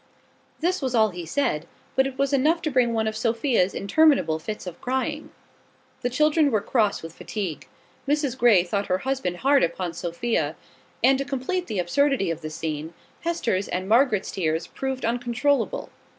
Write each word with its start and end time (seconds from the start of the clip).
This 0.61 0.81
was 0.81 0.95
all 0.95 1.09
he 1.09 1.27
said, 1.27 1.67
but 1.95 2.07
it 2.07 2.17
was 2.17 2.33
enough 2.33 2.63
to 2.63 2.71
bring 2.71 2.87
on 2.87 2.93
one 2.95 3.07
of 3.07 3.15
Sophia's 3.15 3.75
interminable 3.75 4.39
fits 4.39 4.65
of 4.65 4.81
crying. 4.81 5.29
The 6.01 6.09
children 6.09 6.49
were 6.49 6.59
cross 6.59 7.03
with 7.03 7.13
fatigue: 7.13 7.67
Mrs 8.07 8.35
Grey 8.35 8.63
thought 8.63 8.87
her 8.87 8.97
husband 9.05 9.37
hard 9.45 9.63
upon 9.63 9.93
Sophia; 9.93 10.55
and, 11.03 11.19
to 11.19 11.23
complete 11.25 11.67
the 11.67 11.77
absurdity 11.77 12.31
of 12.31 12.41
the 12.41 12.49
scene, 12.49 12.95
Hester's 13.19 13.67
and 13.67 13.87
Margaret's 13.87 14.31
tears 14.31 14.65
proved 14.65 15.05
uncontrollable. 15.05 15.91